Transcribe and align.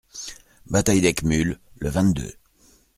Bataille 0.65 1.01
d'Eckmülh, 1.01 1.59
le 1.77 1.89
vingt-deux. 1.91 2.33